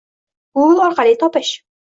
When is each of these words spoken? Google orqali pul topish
Google 0.59 0.81
orqali 0.87 1.15
pul 1.15 1.23
topish 1.27 1.53